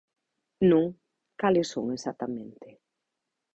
[0.71, 0.85] Non,
[1.41, 2.67] cales son exactamente.